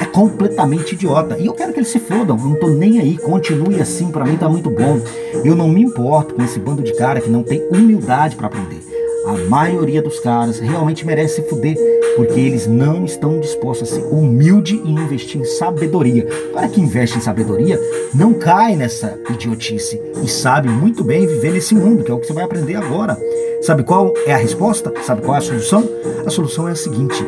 é 0.00 0.04
completamente 0.06 0.94
idiota. 0.94 1.38
E 1.38 1.46
eu 1.46 1.52
quero 1.52 1.72
que 1.72 1.80
eles 1.80 1.90
se 1.90 1.98
fodam, 1.98 2.36
não 2.36 2.54
tô 2.54 2.68
nem 2.68 3.00
aí, 3.00 3.18
continue 3.18 3.80
assim, 3.80 4.10
para 4.10 4.24
mim 4.24 4.36
tá 4.36 4.48
muito 4.48 4.70
bom. 4.70 5.00
Eu 5.44 5.54
não 5.54 5.68
me 5.68 5.82
importo 5.82 6.34
com 6.34 6.42
esse 6.42 6.58
bando 6.58 6.82
de 6.82 6.94
cara 6.94 7.20
que 7.20 7.30
não 7.30 7.42
tem 7.42 7.62
humildade 7.70 8.34
para 8.34 8.46
aprender. 8.46 8.91
A 9.26 9.36
maioria 9.48 10.02
dos 10.02 10.18
caras 10.18 10.58
realmente 10.58 11.06
merece 11.06 11.36
se 11.36 11.48
fuder, 11.48 11.76
porque 12.16 12.40
eles 12.40 12.66
não 12.66 13.04
estão 13.04 13.38
dispostos 13.38 13.92
a 13.92 13.94
ser 13.94 14.04
humilde 14.04 14.80
e 14.84 14.90
investir 14.90 15.40
em 15.40 15.44
sabedoria. 15.44 16.26
O 16.50 16.54
cara 16.54 16.68
que 16.68 16.80
investe 16.80 17.18
em 17.18 17.20
sabedoria 17.20 17.80
não 18.14 18.34
cai 18.34 18.74
nessa 18.74 19.18
idiotice 19.30 20.00
e 20.22 20.28
sabe 20.28 20.68
muito 20.68 21.04
bem 21.04 21.26
viver 21.26 21.52
nesse 21.52 21.74
mundo, 21.74 22.02
que 22.02 22.10
é 22.10 22.14
o 22.14 22.18
que 22.18 22.26
você 22.26 22.32
vai 22.32 22.44
aprender 22.44 22.74
agora. 22.74 23.16
Sabe 23.62 23.84
qual 23.84 24.12
é 24.26 24.34
a 24.34 24.36
resposta? 24.36 24.92
Sabe 25.02 25.22
qual 25.22 25.36
é 25.36 25.38
a 25.38 25.42
solução? 25.42 25.88
A 26.26 26.30
solução 26.30 26.68
é 26.68 26.72
a 26.72 26.76
seguinte: 26.76 27.24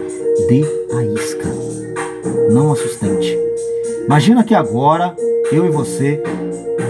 dê 0.49 0.65
a 0.97 1.05
isca, 1.05 1.49
não 2.51 2.73
a 2.73 2.77
sustente. 2.77 3.39
Imagina 4.05 4.43
que 4.43 4.55
agora 4.55 5.15
eu 5.53 5.65
e 5.65 5.71
você 5.71 6.21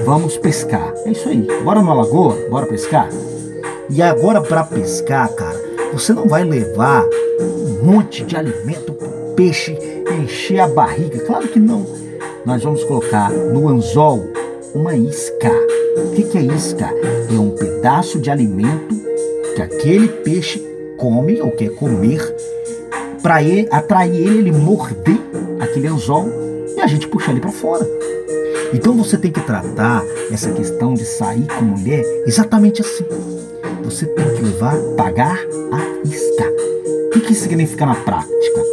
vamos 0.05 0.37
pescar. 0.39 0.95
É 1.05 1.11
isso 1.11 1.29
aí. 1.29 1.47
Bora 1.63 1.81
numa 1.81 1.95
lagoa? 1.95 2.37
Bora 2.49 2.67
pescar? 2.67 3.09
E 3.91 4.01
agora 4.01 4.41
para 4.41 4.65
pescar, 4.65 5.29
cara, 5.35 5.61
você 5.93 6.13
não 6.13 6.27
vai 6.27 6.43
levar 6.43 7.05
um 7.41 7.85
monte 7.85 8.25
de 8.25 8.37
alimento 8.37 8.93
pro 8.93 9.35
peixe 9.37 9.77
encher 10.23 10.61
a 10.61 10.69
barriga. 10.69 11.19
Claro 11.21 11.49
que 11.49 11.61
não. 11.61 11.87
Nós 12.47 12.63
vamos 12.63 12.83
colocar 12.85 13.31
no 13.31 13.69
anzol 13.69 14.25
uma 14.75 14.95
isca. 14.95 15.51
O 15.97 16.11
que, 16.15 16.23
que 16.25 16.39
é 16.39 16.43
isca? 16.43 16.91
É 17.31 17.39
um 17.39 17.51
pedaço 17.51 18.19
de 18.19 18.31
alimento 18.31 18.95
que 19.55 19.63
aquele 19.63 20.09
peixe 20.09 20.61
come 20.97 21.41
ou 21.41 21.51
quer 21.51 21.71
comer 21.75 22.21
para 23.23 23.37
atrair 23.71 24.17
ele, 24.17 24.39
ele 24.39 24.53
morder 24.53 25.19
aquele 25.61 25.89
anzol 25.89 26.29
e 26.77 26.81
a 26.81 26.87
gente 26.87 27.07
puxa 27.07 27.31
ele 27.31 27.41
para 27.41 27.53
fora. 27.53 27.87
Então 28.73 28.95
você 28.95 29.17
tem 29.17 29.31
que 29.31 29.41
tratar 29.41 30.03
essa 30.33 30.51
questão 30.51 30.95
de 30.95 31.05
sair 31.05 31.47
com 31.47 31.65
mulher 31.65 32.05
exatamente 32.27 32.81
assim 32.81 33.05
você 33.85 34.07
tem 34.07 34.25
que 34.35 34.43
levar, 34.43 34.77
pagar 34.97 35.39
a 35.73 36.09
isca. 36.09 36.45
O 37.07 37.11
que, 37.11 37.21
que 37.21 37.33
isso 37.33 37.43
significa 37.43 37.85
na 37.85 37.95
prática? 37.95 38.65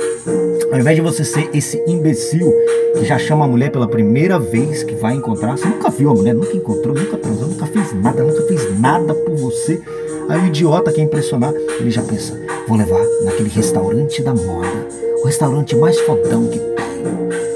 Ao 0.71 0.79
invés 0.79 0.95
de 0.95 1.01
você 1.01 1.25
ser 1.25 1.49
esse 1.53 1.83
imbecil 1.85 2.53
que 2.97 3.03
já 3.03 3.19
chama 3.19 3.43
a 3.43 3.47
mulher 3.47 3.71
pela 3.71 3.87
primeira 3.87 4.39
vez 4.39 4.83
que 4.83 4.95
vai 4.95 5.13
encontrar, 5.13 5.57
você 5.57 5.67
nunca 5.67 5.89
viu 5.89 6.09
a 6.09 6.13
mulher, 6.13 6.33
nunca 6.33 6.55
encontrou, 6.55 6.95
nunca 6.95 7.17
transou, 7.17 7.47
nunca 7.49 7.65
fez 7.65 7.93
nada, 7.93 8.23
nunca 8.23 8.41
fez 8.43 8.79
nada 8.79 9.13
por 9.13 9.35
você. 9.35 9.81
Aí 10.29 10.39
o 10.39 10.47
idiota 10.47 10.93
quer 10.93 11.01
impressionar, 11.01 11.53
ele 11.53 11.91
já 11.91 12.01
pensa, 12.01 12.39
vou 12.67 12.77
levar 12.77 13.03
naquele 13.25 13.49
restaurante 13.49 14.23
da 14.23 14.33
moda, 14.33 14.87
o 15.21 15.25
restaurante 15.25 15.75
mais 15.75 15.99
fodão 15.99 16.47
que 16.47 16.57
tem. 16.57 16.71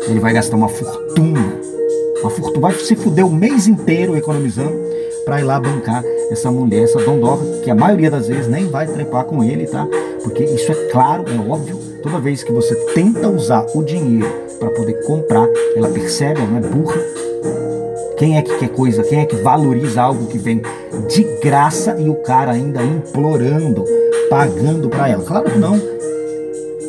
Ele 0.10 0.20
vai 0.20 0.34
gastar 0.34 0.58
uma 0.58 0.68
fortuna, 0.68 1.54
uma 2.20 2.30
fortuna, 2.30 2.68
vai 2.68 2.74
se 2.74 2.96
fuder 2.96 3.26
o 3.26 3.32
mês 3.32 3.66
inteiro 3.68 4.18
economizando 4.18 4.78
para 5.24 5.40
ir 5.40 5.44
lá 5.44 5.60
bancar 5.60 6.04
essa 6.32 6.52
mulher, 6.52 6.84
essa 6.84 7.00
dondoca, 7.00 7.44
que 7.64 7.70
a 7.70 7.76
maioria 7.76 8.10
das 8.10 8.28
vezes 8.28 8.48
nem 8.48 8.68
vai 8.68 8.88
trepar 8.88 9.26
com 9.26 9.44
ele, 9.44 9.66
tá? 9.68 9.88
Porque 10.24 10.44
isso 10.44 10.72
é 10.72 10.76
claro, 10.90 11.26
é 11.28 11.52
óbvio, 11.52 11.78
toda 12.02 12.20
vez 12.20 12.44
que 12.44 12.52
você 12.52 12.76
tenta 12.94 13.28
usar 13.30 13.66
o 13.74 13.84
dinheiro 13.84 14.28
para 14.60 14.70
poder 14.70 14.94
comprar, 15.06 15.48
ela 15.76 15.90
percebe, 15.90 16.40
ela 16.40 16.50
não 16.50 16.58
é 16.58 16.62
burra. 16.62 17.02
Quem 18.18 18.38
é 18.38 18.42
que 18.42 18.58
quer 18.58 18.70
coisa? 18.70 19.04
Quem 19.04 19.20
é 19.20 19.26
que 19.26 19.36
valoriza 19.36 20.02
algo 20.02 20.28
que 20.28 20.38
vem 20.38 20.62
de 21.10 21.24
graça 21.44 21.98
e 22.00 22.10
o 22.10 22.16
cara 22.16 22.52
ainda 22.52 22.82
implorando, 22.82 23.84
pagando 24.30 24.90
para 24.90 25.10
ela? 25.10 25.24
Claro 25.24 25.52
que 25.52 25.60
não. 25.60 25.80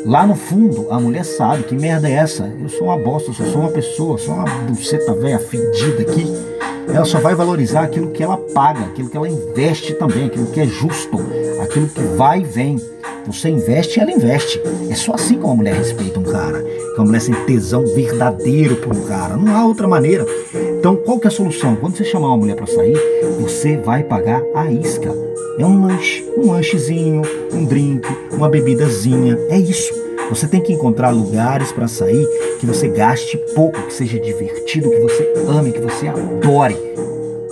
Lá 0.06 0.24
no 0.24 0.36
fundo, 0.36 0.86
a 0.88 1.00
mulher 1.00 1.24
sabe 1.24 1.64
que 1.64 1.74
merda 1.74 2.08
é 2.08 2.12
essa. 2.12 2.48
Eu 2.62 2.68
sou 2.68 2.86
uma 2.86 2.96
bosta, 2.96 3.30
eu 3.30 3.34
sou 3.34 3.62
uma 3.62 3.70
pessoa, 3.70 4.16
sou 4.16 4.34
uma 4.34 4.44
buceta 4.44 5.12
velha 5.14 5.40
fedida 5.40 6.02
aqui 6.02 6.55
ela 6.88 7.04
só 7.04 7.18
vai 7.18 7.34
valorizar 7.34 7.82
aquilo 7.82 8.10
que 8.10 8.22
ela 8.22 8.36
paga, 8.36 8.80
aquilo 8.86 9.08
que 9.08 9.16
ela 9.16 9.28
investe 9.28 9.94
também, 9.94 10.26
aquilo 10.26 10.46
que 10.46 10.60
é 10.60 10.66
justo, 10.66 11.18
aquilo 11.62 11.88
que 11.88 12.02
vai 12.16 12.40
e 12.40 12.44
vem. 12.44 12.80
Você 13.26 13.48
investe 13.48 13.98
e 13.98 14.02
ela 14.02 14.12
investe. 14.12 14.60
É 14.88 14.94
só 14.94 15.14
assim 15.14 15.36
que 15.36 15.44
uma 15.44 15.56
mulher 15.56 15.74
respeita 15.74 16.20
um 16.20 16.22
cara. 16.22 16.62
Que 16.62 16.98
uma 16.98 17.06
mulher 17.06 17.22
tem 17.22 17.34
tesão 17.44 17.84
verdadeiro 17.84 18.76
por 18.76 18.94
um 18.94 19.02
cara. 19.02 19.36
Não 19.36 19.56
há 19.56 19.66
outra 19.66 19.88
maneira. 19.88 20.24
Então, 20.78 20.94
qual 20.96 21.18
que 21.18 21.26
é 21.26 21.28
a 21.28 21.32
solução? 21.32 21.74
Quando 21.74 21.96
você 21.96 22.04
chamar 22.04 22.28
uma 22.28 22.36
mulher 22.36 22.54
para 22.54 22.66
sair, 22.66 22.96
você 23.40 23.76
vai 23.76 24.04
pagar 24.04 24.40
a 24.54 24.70
isca. 24.70 25.12
É 25.58 25.66
um 25.66 25.86
lanche, 25.86 26.24
um 26.36 26.52
lanchezinho, 26.52 27.22
um 27.52 27.64
drink, 27.64 28.06
uma 28.32 28.48
bebidazinha. 28.48 29.36
É 29.48 29.58
isso. 29.58 30.05
Você 30.28 30.48
tem 30.48 30.60
que 30.60 30.72
encontrar 30.72 31.10
lugares 31.10 31.70
para 31.70 31.86
sair 31.86 32.26
que 32.58 32.66
você 32.66 32.88
gaste 32.88 33.36
pouco, 33.54 33.80
que 33.82 33.94
seja 33.94 34.18
divertido, 34.18 34.90
que 34.90 35.00
você 35.00 35.32
ame, 35.48 35.72
que 35.72 35.80
você 35.80 36.08
adore. 36.08 36.76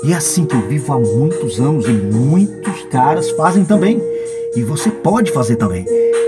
E 0.02 0.12
é 0.12 0.16
assim 0.16 0.44
que 0.44 0.54
eu 0.54 0.60
vivo 0.60 0.92
há 0.92 0.98
muitos 0.98 1.60
anos 1.60 1.86
e 1.86 1.92
muitos 1.92 2.82
caras 2.90 3.30
fazem 3.30 3.64
também. 3.64 4.02
E 4.56 4.62
você 4.62 4.90
pode 4.90 5.30
fazer 5.30 5.56
também. 5.56 5.84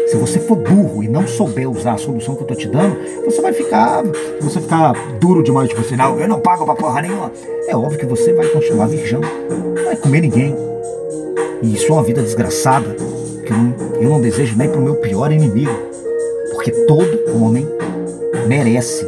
Se 0.06 0.16
você 0.16 0.38
for 0.38 0.56
burro 0.56 1.02
e 1.02 1.08
não 1.08 1.26
souber 1.26 1.68
usar 1.68 1.94
a 1.94 1.98
solução 1.98 2.36
que 2.36 2.42
eu 2.42 2.46
tô 2.46 2.54
te 2.54 2.68
dando, 2.68 2.96
você 3.24 3.42
vai 3.42 3.52
ficar, 3.52 4.04
você 4.40 4.60
ficar 4.60 4.92
duro 5.18 5.42
demais, 5.42 5.68
tipo 5.68 5.80
assim, 5.80 5.96
não, 5.96 6.18
eu 6.18 6.28
não 6.28 6.40
pago 6.40 6.64
pra 6.64 6.74
porra 6.74 7.02
nenhuma. 7.02 7.32
É 7.66 7.76
óbvio 7.76 7.98
que 7.98 8.06
você 8.06 8.32
vai 8.32 8.46
continuar 8.46 8.86
virgão, 8.86 9.20
não 9.50 9.84
vai 9.84 9.96
comer 9.96 10.20
ninguém. 10.20 10.54
E 11.60 11.74
isso 11.74 11.86
é 11.88 11.92
uma 11.92 12.04
vida 12.04 12.22
desgraçada, 12.22 12.94
que 13.44 13.52
eu 13.52 13.56
não, 13.56 13.74
eu 14.00 14.10
não 14.10 14.20
desejo 14.20 14.56
nem 14.56 14.68
pro 14.68 14.80
meu 14.80 14.94
pior 14.94 15.32
inimigo. 15.32 15.95
Porque 16.66 16.84
todo 16.86 17.40
homem 17.40 17.64
merece 18.48 19.06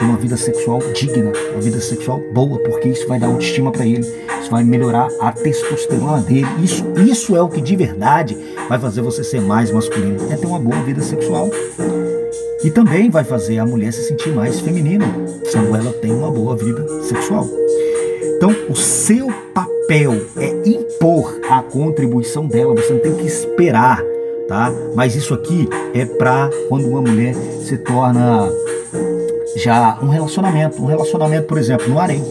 uma 0.00 0.16
vida 0.16 0.38
sexual 0.38 0.78
digna, 0.94 1.30
uma 1.52 1.60
vida 1.60 1.78
sexual 1.82 2.18
boa, 2.32 2.58
porque 2.60 2.88
isso 2.88 3.06
vai 3.06 3.18
dar 3.18 3.26
autoestima 3.26 3.70
para 3.70 3.84
ele, 3.84 4.00
isso 4.40 4.50
vai 4.50 4.64
melhorar 4.64 5.06
a 5.20 5.30
testosterona 5.32 6.22
dele. 6.22 6.46
Isso, 6.62 6.82
isso 7.06 7.36
é 7.36 7.42
o 7.42 7.48
que 7.50 7.60
de 7.60 7.76
verdade 7.76 8.38
vai 8.70 8.78
fazer 8.78 9.02
você 9.02 9.22
ser 9.22 9.42
mais 9.42 9.70
masculino, 9.70 10.32
é 10.32 10.36
ter 10.36 10.46
uma 10.46 10.58
boa 10.58 10.82
vida 10.82 11.02
sexual. 11.02 11.50
E 12.64 12.70
também 12.70 13.10
vai 13.10 13.24
fazer 13.24 13.58
a 13.58 13.66
mulher 13.66 13.92
se 13.92 14.08
sentir 14.08 14.30
mais 14.30 14.58
feminina, 14.60 15.04
quando 15.52 15.76
ela 15.76 15.92
tem 15.92 16.10
uma 16.10 16.30
boa 16.30 16.56
vida 16.56 16.86
sexual. 17.02 17.46
Então, 18.38 18.50
o 18.70 18.74
seu 18.74 19.26
papel 19.52 20.14
é 20.38 20.70
impor 20.70 21.38
a 21.50 21.60
contribuição 21.60 22.46
dela, 22.46 22.74
você 22.74 22.94
não 22.94 23.00
tem 23.00 23.14
que 23.14 23.26
esperar 23.26 24.02
tá? 24.52 24.70
Mas 24.94 25.16
isso 25.16 25.32
aqui 25.32 25.66
é 25.94 26.04
para 26.04 26.50
quando 26.68 26.86
uma 26.86 27.00
mulher 27.00 27.34
se 27.34 27.78
torna 27.78 28.46
já 29.56 29.98
um 30.02 30.08
relacionamento, 30.08 30.82
um 30.82 30.84
relacionamento, 30.84 31.46
por 31.46 31.56
exemplo, 31.56 31.88
no 31.88 31.98
harém. 31.98 32.22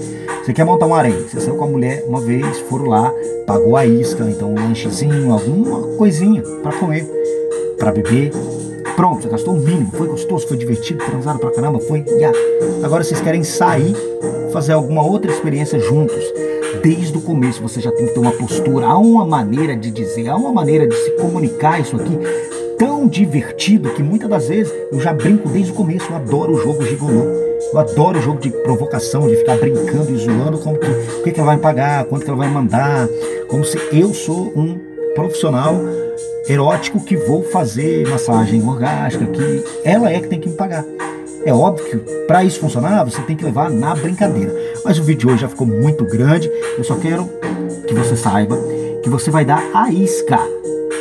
Você 0.43 0.53
quer 0.53 0.63
montar 0.63 0.85
um 0.85 0.93
harém, 0.93 1.13
você 1.13 1.39
saiu 1.39 1.55
com 1.55 1.63
a 1.63 1.67
mulher 1.67 2.03
uma 2.07 2.21
vez, 2.21 2.59
foram 2.61 2.85
lá, 2.85 3.11
pagou 3.47 3.75
a 3.75 3.87
isca, 3.87 4.23
então 4.29 4.51
um 4.51 4.55
lanchezinho, 4.55 5.31
alguma 5.33 5.97
coisinha 5.97 6.43
para 6.61 6.71
comer, 6.73 7.09
para 7.79 7.91
beber. 7.91 8.31
Pronto, 8.95 9.23
você 9.23 9.29
gastou 9.29 9.55
o 9.55 9.59
mínimo, 9.59 9.91
foi 9.91 10.07
gostoso, 10.07 10.47
foi 10.47 10.57
divertido, 10.57 11.03
transaram 11.03 11.39
pra 11.39 11.49
caramba, 11.49 11.79
foi. 11.79 12.03
Yeah. 12.07 12.37
Agora 12.83 13.03
vocês 13.03 13.19
querem 13.19 13.43
sair, 13.43 13.95
fazer 14.53 14.73
alguma 14.73 15.03
outra 15.03 15.31
experiência 15.31 15.79
juntos 15.79 16.23
desde 16.81 17.17
o 17.17 17.21
começo 17.21 17.61
você 17.61 17.79
já 17.79 17.91
tem 17.91 18.07
que 18.07 18.13
ter 18.13 18.19
uma 18.19 18.31
postura, 18.31 18.88
há 18.88 18.97
uma 18.97 19.25
maneira 19.25 19.75
de 19.75 19.91
dizer, 19.91 20.29
há 20.29 20.35
uma 20.35 20.51
maneira 20.51 20.88
de 20.88 20.95
se 20.95 21.11
comunicar 21.11 21.79
isso 21.79 21.95
aqui 21.95 22.17
tão 22.81 23.07
divertido 23.07 23.91
que 23.91 24.01
muitas 24.01 24.27
das 24.27 24.47
vezes 24.47 24.73
eu 24.91 25.00
já 25.00 25.13
brinco 25.13 25.47
desde 25.50 25.71
o 25.71 25.75
começo, 25.75 26.07
eu 26.09 26.15
adoro 26.15 26.53
o 26.53 26.57
jogo 26.59 26.83
gigolô. 26.83 27.51
Eu 27.71 27.79
adoro 27.79 28.17
o 28.17 28.21
jogo 28.21 28.39
de 28.39 28.50
provocação, 28.50 29.27
de 29.27 29.35
ficar 29.35 29.55
brincando 29.57 30.11
e 30.11 30.17
zoando 30.17 30.57
como 30.57 30.79
que, 30.79 30.88
o 30.89 31.23
que, 31.23 31.31
que 31.31 31.39
ela 31.39 31.51
vai 31.51 31.57
pagar, 31.57 32.05
quanto 32.05 32.23
que 32.23 32.29
ela 32.31 32.39
vai 32.39 32.50
mandar, 32.50 33.07
como 33.47 33.63
se 33.63 33.77
eu 33.91 34.11
sou 34.15 34.51
um 34.55 34.79
profissional 35.13 35.75
erótico 36.50 37.00
que 37.03 37.15
vou 37.15 37.43
fazer 37.43 38.07
massagem 38.07 38.67
orgástica, 38.67 39.27
que 39.27 39.63
ela 39.83 40.11
é 40.11 40.19
que 40.19 40.27
tem 40.27 40.39
que 40.39 40.50
me 40.50 40.55
pagar. 40.55 40.83
É 41.45 41.53
óbvio 41.53 41.86
que 41.86 41.98
para 42.27 42.43
isso 42.43 42.60
funcionar, 42.60 43.03
você 43.03 43.21
tem 43.24 43.36
que 43.36 43.43
levar 43.43 43.69
na 43.69 43.95
brincadeira. 43.95 44.53
Mas 44.86 45.00
o 45.00 45.03
vídeo 45.03 45.29
hoje 45.29 45.41
já 45.41 45.50
ficou 45.50 45.65
muito 45.65 46.05
grande. 46.05 46.51
Eu 46.77 46.83
só 46.83 46.95
quero 46.95 47.27
que 47.88 47.93
você 47.93 48.15
saiba 48.15 48.57
que 49.01 49.10
você 49.10 49.31
vai 49.31 49.43
dar 49.43 49.63
a 49.74 49.91
isca. 49.91 50.39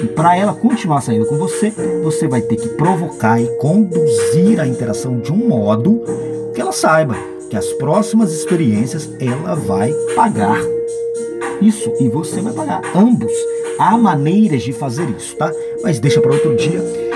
E 0.02 0.06
para 0.06 0.36
ela 0.36 0.54
continuar 0.54 1.02
saindo 1.02 1.26
com 1.26 1.36
você, 1.36 1.70
você 2.02 2.26
vai 2.26 2.40
ter 2.40 2.56
que 2.56 2.68
provocar 2.70 3.40
e 3.40 3.46
conduzir 3.58 4.58
a 4.58 4.66
interação 4.66 5.18
de 5.18 5.30
um 5.30 5.48
modo 5.48 6.02
que 6.54 6.60
ela 6.60 6.72
saiba 6.72 7.14
que 7.50 7.56
as 7.56 7.72
próximas 7.74 8.32
experiências 8.32 9.10
ela 9.20 9.54
vai 9.54 9.92
pagar. 10.14 10.58
Isso, 11.60 11.92
e 12.00 12.08
você 12.08 12.40
vai 12.40 12.52
pagar. 12.52 12.80
Ambos. 12.94 13.32
Há 13.78 13.98
maneiras 13.98 14.62
de 14.62 14.72
fazer 14.72 15.08
isso, 15.10 15.36
tá? 15.36 15.52
Mas 15.82 15.98
deixa 15.98 16.20
para 16.20 16.32
outro 16.32 16.56
dia. 16.56 17.09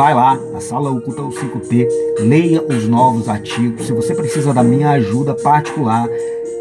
Vai 0.00 0.14
lá, 0.14 0.34
na 0.50 0.60
sala 0.62 0.90
oculta 0.90 1.20
5T, 1.20 1.86
leia 2.20 2.62
os 2.62 2.88
novos 2.88 3.28
artigos. 3.28 3.84
Se 3.84 3.92
você 3.92 4.14
precisa 4.14 4.54
da 4.54 4.62
minha 4.62 4.92
ajuda 4.92 5.34
particular, 5.34 6.08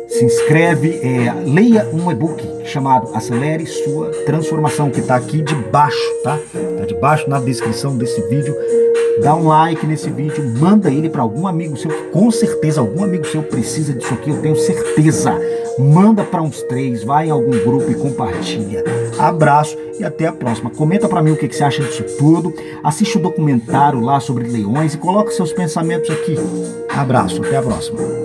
se 0.09 0.25
inscreve, 0.25 0.99
é, 1.01 1.33
leia 1.45 1.87
um 1.93 2.11
e-book 2.11 2.45
chamado 2.65 3.15
Acelere 3.15 3.65
Sua 3.65 4.09
Transformação, 4.25 4.89
que 4.89 4.99
está 4.99 5.15
aqui 5.15 5.41
debaixo, 5.41 5.97
tá? 6.21 6.37
Está 6.53 6.85
debaixo 6.85 7.29
na 7.29 7.39
descrição 7.39 7.97
desse 7.97 8.21
vídeo. 8.23 8.53
Dá 9.21 9.35
um 9.35 9.47
like 9.47 9.85
nesse 9.85 10.09
vídeo, 10.09 10.43
manda 10.57 10.89
ele 10.89 11.09
para 11.09 11.21
algum 11.21 11.47
amigo 11.47 11.75
seu, 11.77 11.91
com 12.11 12.31
certeza 12.31 12.81
algum 12.81 13.03
amigo 13.03 13.25
seu 13.25 13.43
precisa 13.43 13.93
disso 13.93 14.13
aqui, 14.13 14.29
eu 14.29 14.41
tenho 14.41 14.55
certeza. 14.55 15.33
Manda 15.77 16.23
para 16.25 16.41
uns 16.41 16.61
três, 16.63 17.03
vai 17.03 17.27
em 17.27 17.31
algum 17.31 17.57
grupo 17.59 17.89
e 17.89 17.95
compartilha. 17.95 18.83
Abraço 19.17 19.77
e 19.97 20.03
até 20.03 20.27
a 20.27 20.33
próxima. 20.33 20.69
Comenta 20.69 21.07
para 21.07 21.21
mim 21.21 21.31
o 21.31 21.37
que, 21.37 21.47
que 21.47 21.55
você 21.55 21.63
acha 21.63 21.81
disso 21.81 22.03
tudo. 22.17 22.53
Assiste 22.83 23.17
o 23.17 23.21
documentário 23.21 24.01
lá 24.01 24.19
sobre 24.19 24.47
leões 24.47 24.93
e 24.93 24.97
coloca 24.97 25.31
seus 25.31 25.53
pensamentos 25.53 26.09
aqui. 26.09 26.35
Abraço, 26.89 27.41
até 27.41 27.55
a 27.55 27.61
próxima. 27.61 28.19